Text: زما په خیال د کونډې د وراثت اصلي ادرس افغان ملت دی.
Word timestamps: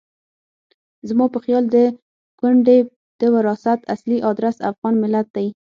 زما 1.09 1.25
په 1.33 1.39
خیال 1.45 1.63
د 1.75 1.77
کونډې 2.39 2.77
د 3.21 3.23
وراثت 3.35 3.79
اصلي 3.93 4.17
ادرس 4.29 4.57
افغان 4.69 4.93
ملت 5.03 5.27
دی. 5.35 5.47